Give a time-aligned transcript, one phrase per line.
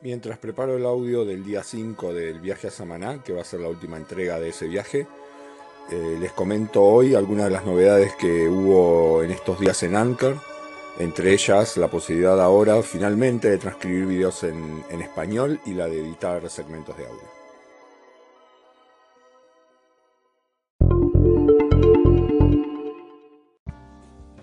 [0.00, 3.58] Mientras preparo el audio del día 5 del viaje a Samaná, que va a ser
[3.58, 5.08] la última entrega de ese viaje,
[5.90, 10.36] eh, les comento hoy algunas de las novedades que hubo en estos días en Anchor,
[11.00, 15.98] entre ellas la posibilidad ahora finalmente de transcribir videos en, en español y la de
[16.00, 17.38] editar segmentos de audio.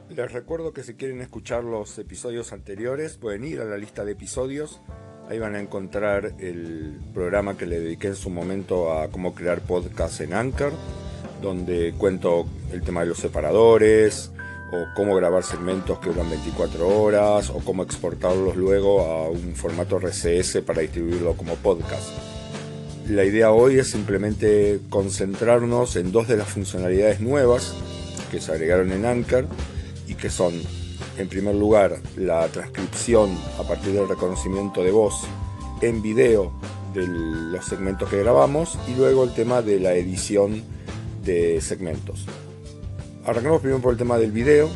[0.09, 4.13] Les recuerdo que si quieren escuchar los episodios anteriores pueden ir a la lista de
[4.13, 4.81] episodios
[5.29, 9.61] Ahí van a encontrar el programa que le dediqué en su momento a cómo crear
[9.61, 10.71] podcast en Anchor,
[11.41, 14.31] donde cuento el tema de los separadores,
[14.71, 19.97] o cómo grabar segmentos que duran 24 horas, o cómo exportarlos luego a un formato
[19.97, 22.09] RCS para distribuirlo como podcast.
[23.09, 27.73] La idea hoy es simplemente concentrarnos en dos de las funcionalidades nuevas
[28.29, 29.47] que se agregaron en Anchor
[30.07, 30.53] y que son
[31.17, 35.23] en primer lugar, la transcripción a partir del reconocimiento de voz
[35.81, 36.51] en video
[36.93, 40.63] de los segmentos que grabamos y luego el tema de la edición
[41.23, 42.25] de segmentos.
[43.25, 44.69] Arrancamos primero por el tema del video.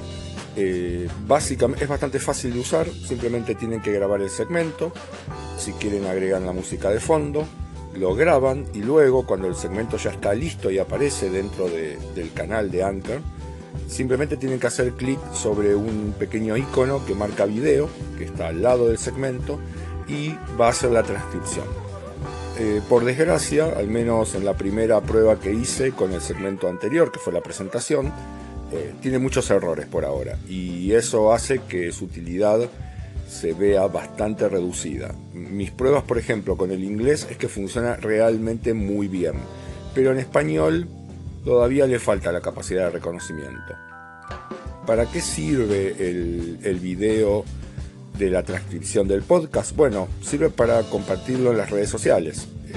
[0.55, 4.91] Eh, básicamente es bastante fácil de usar, simplemente tienen que grabar el segmento,
[5.57, 7.45] si quieren agregan la música de fondo,
[7.95, 12.71] lo graban y luego cuando el segmento ya está listo y aparece dentro del canal
[12.71, 13.21] de Anchor,
[13.87, 18.61] Simplemente tienen que hacer clic sobre un pequeño icono que marca video, que está al
[18.61, 19.59] lado del segmento,
[20.07, 21.65] y va a hacer la transcripción.
[22.59, 27.11] Eh, por desgracia, al menos en la primera prueba que hice con el segmento anterior,
[27.11, 28.11] que fue la presentación,
[28.71, 32.59] eh, tiene muchos errores por ahora y eso hace que su utilidad
[33.27, 35.15] se vea bastante reducida.
[35.33, 39.35] Mis pruebas, por ejemplo, con el inglés es que funciona realmente muy bien,
[39.95, 40.87] pero en español
[41.43, 43.75] todavía le falta la capacidad de reconocimiento.
[44.85, 47.45] ¿Para qué sirve el, video
[48.17, 49.75] de la transcripción del podcast?
[49.75, 52.47] Bueno, sirve para compartirlo en las redes sociales.
[52.67, 52.73] Eh,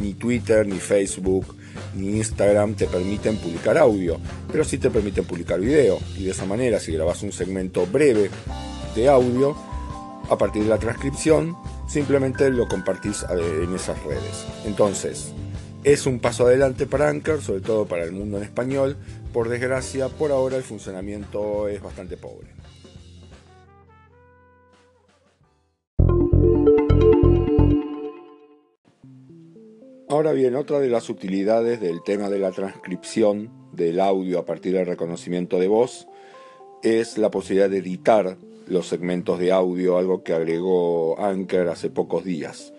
[0.00, 1.46] ni Twitter, ni Facebook,
[1.94, 4.18] ni Instagram te permiten publicar audio,
[4.50, 5.98] pero sí te permiten publicar video.
[6.16, 8.30] Y de esa manera, si grabas un segmento breve
[8.94, 9.56] de audio,
[10.28, 11.56] a partir de la transcripción,
[11.88, 14.44] simplemente lo compartís eh, en esas redes.
[14.64, 15.32] Entonces,
[15.86, 18.96] es un paso adelante para Anchor, sobre todo para el mundo en español.
[19.32, 22.48] Por desgracia, por ahora el funcionamiento es bastante pobre.
[30.08, 34.72] Ahora bien, otra de las utilidades del tema de la transcripción del audio a partir
[34.72, 36.08] del reconocimiento de voz
[36.82, 42.24] es la posibilidad de editar los segmentos de audio, algo que agregó Anchor hace pocos
[42.24, 42.72] días.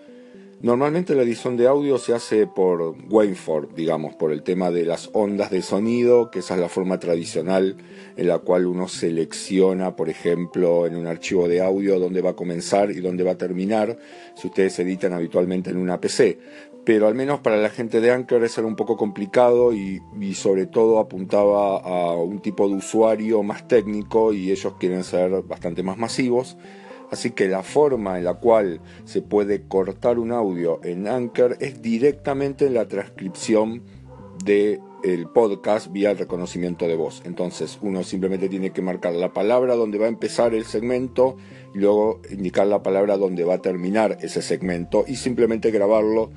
[0.60, 5.08] Normalmente la edición de audio se hace por waveform, digamos, por el tema de las
[5.12, 7.76] ondas de sonido, que esa es la forma tradicional
[8.16, 12.36] en la cual uno selecciona, por ejemplo, en un archivo de audio dónde va a
[12.36, 13.98] comenzar y dónde va a terminar,
[14.34, 16.40] si ustedes editan habitualmente en una PC.
[16.84, 20.34] Pero al menos para la gente de Anchor eso era un poco complicado y, y
[20.34, 25.84] sobre todo apuntaba a un tipo de usuario más técnico y ellos quieren ser bastante
[25.84, 26.56] más masivos.
[27.10, 31.80] Así que la forma en la cual se puede cortar un audio en Anchor es
[31.80, 33.82] directamente en la transcripción
[34.44, 37.22] del podcast vía el reconocimiento de voz.
[37.24, 41.36] Entonces uno simplemente tiene que marcar la palabra donde va a empezar el segmento
[41.74, 46.30] y luego indicar la palabra donde va a terminar ese segmento y simplemente grabarlo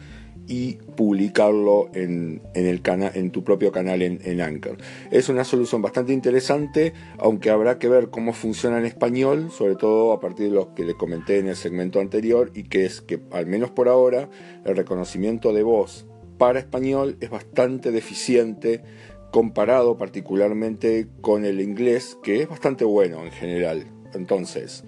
[0.48, 4.78] y publicarlo en, el en tu propio canal en, en, Anchor.
[5.12, 10.12] Es una solución bastante interesante, aunque habrá que ver cómo funciona en español, sobre todo
[10.12, 13.22] a partir de lo que le comenté en el segmento anterior, y que es que,
[13.32, 14.30] al menos por ahora,
[14.66, 16.06] el reconocimiento de voz
[16.38, 18.84] para español es bastante deficiente
[19.32, 23.86] comparado particularmente con el inglés, que es bastante bueno en general.
[24.14, 24.84] Entonces,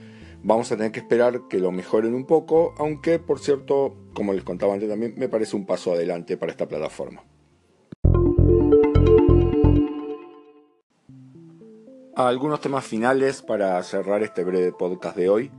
[0.46, 4.44] Vamos a tener que esperar que lo mejoren un poco, aunque por cierto, como les
[4.44, 7.24] contaba antes también, me parece un paso adelante para esta plataforma.
[12.16, 15.52] Algunos temas finales para cerrar este breve podcast de hoy.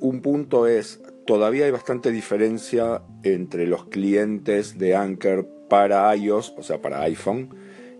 [0.00, 6.62] Un punto es, todavía hay bastante diferencia entre los clientes de Anchor para iOS, o
[6.62, 7.54] sea, para iPhone,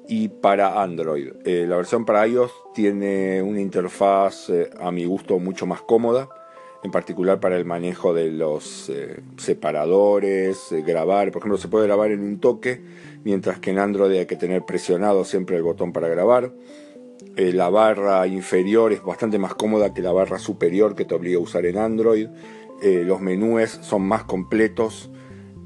[0.08, 1.32] y para Android.
[1.44, 6.28] Eh, la versión para iOS tiene una interfaz eh, a mi gusto mucho más cómoda,
[6.82, 12.10] en particular para el manejo de los eh, separadores, grabar, por ejemplo, se puede grabar
[12.10, 12.82] en un toque,
[13.24, 16.52] mientras que en Android hay que tener presionado siempre el botón para grabar.
[17.36, 21.42] la barra inferior es bastante más cómoda que la barra superior que te obliga a
[21.42, 22.28] usar en Android.
[22.82, 25.12] los menús son más completos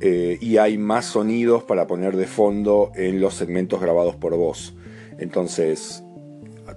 [0.00, 4.74] eh, y hay más sonidos para poner de fondo en los segmentos grabados por voz.
[5.18, 6.04] Entonces,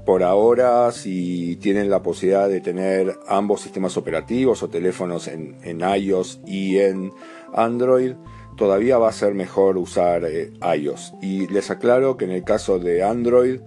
[0.06, 6.42] por ahora, si tienen la posibilidad de tener ambos sistemas operativos o teléfonos en, iOS
[6.46, 7.12] y en
[7.54, 8.14] Android,
[8.58, 11.14] todavía va a ser mejor usar eh, iOS.
[11.22, 13.62] Y les aclaro que en el caso de Android,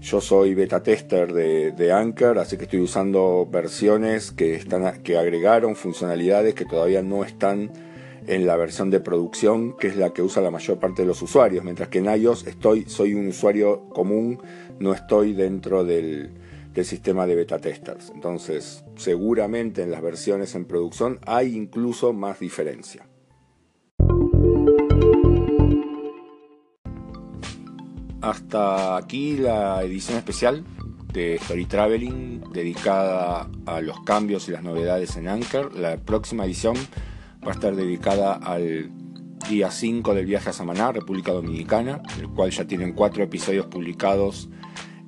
[0.00, 5.16] yo soy beta tester de, de, Anchor, así que estoy usando versiones que, están, que
[5.16, 7.72] agregaron funcionalidades que todavía no están
[8.26, 11.22] en la versión de producción, que es la que usa la mayor parte de los
[11.22, 14.40] usuarios, mientras que en iOS estoy, soy un usuario común,
[14.78, 16.30] no estoy dentro del,
[16.72, 18.10] del sistema de beta testers.
[18.14, 23.06] Entonces, seguramente en las versiones en producción hay incluso más diferencia.
[28.20, 30.64] Hasta aquí la edición especial
[31.12, 35.74] de Story Traveling dedicada a los cambios y las novedades en Anchor.
[35.74, 36.76] La próxima edición
[37.46, 38.90] va a estar dedicada al
[39.48, 44.48] día 5 del viaje a Samaná, República Dominicana, el cual ya tienen cuatro episodios publicados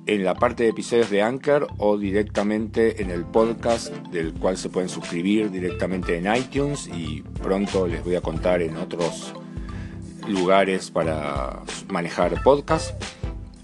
[0.05, 4.69] en la parte de episodios de Anchor o directamente en el podcast del cual se
[4.69, 9.33] pueden suscribir directamente en iTunes y pronto les voy a contar en otros
[10.27, 13.03] lugares para manejar podcast.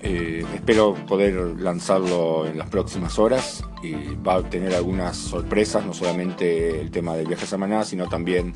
[0.02, 5.94] Eh, espero poder lanzarlo en las próximas horas y va a tener algunas sorpresas, no
[5.94, 8.54] solamente el tema del viaje a Samaná, sino también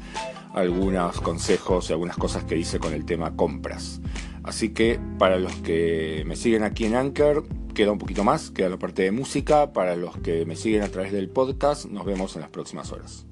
[0.53, 4.01] algunos consejos y algunas cosas que hice con el tema compras.
[4.43, 8.69] Así que para los que me siguen aquí en Anchor, queda un poquito más, queda
[8.69, 9.73] la parte de música.
[9.73, 13.28] Para los que me siguen a través del podcast, nos vemos en las próximas horas.